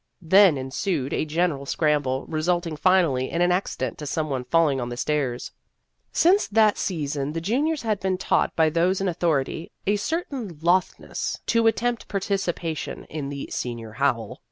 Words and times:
Then 0.23 0.57
ensued 0.57 1.13
a 1.13 1.25
general 1.25 1.67
scramble, 1.67 2.25
resulting 2.25 2.75
finally 2.75 3.29
in 3.29 3.39
an 3.43 3.51
accident 3.51 3.99
to 3.99 4.07
some 4.07 4.31
one 4.31 4.43
falling 4.45 4.81
on 4.81 4.89
the 4.89 4.97
stairs. 4.97 5.51
Since 6.11 6.47
that 6.47 6.75
sea 6.79 7.05
son 7.05 7.33
the 7.33 7.39
juniors 7.39 7.83
had 7.83 7.99
been 7.99 8.17
taught 8.17 8.55
by 8.55 8.71
those 8.71 8.99
in 8.99 9.07
authority 9.07 9.71
a 9.85 9.97
certain 9.97 10.57
lothness 10.63 11.41
to 11.45 11.67
attempt 11.67 12.07
participation 12.07 13.03
in 13.11 13.29
the" 13.29 13.49
Senior 13.53 13.91
Howl." 13.91 14.39